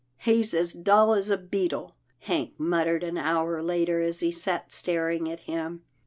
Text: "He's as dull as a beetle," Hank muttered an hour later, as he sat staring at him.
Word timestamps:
"He's 0.17 0.55
as 0.55 0.73
dull 0.73 1.13
as 1.13 1.29
a 1.29 1.37
beetle," 1.37 1.95
Hank 2.21 2.55
muttered 2.57 3.03
an 3.03 3.19
hour 3.19 3.61
later, 3.61 4.01
as 4.01 4.21
he 4.21 4.31
sat 4.31 4.71
staring 4.71 5.29
at 5.31 5.41
him. 5.41 5.83